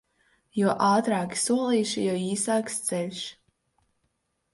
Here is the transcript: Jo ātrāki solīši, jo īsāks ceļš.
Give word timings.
Jo 0.59 0.71
ātrāki 0.85 1.37
solīši, 1.41 2.05
jo 2.05 2.15
īsāks 2.21 2.79
ceļš. 2.87 3.21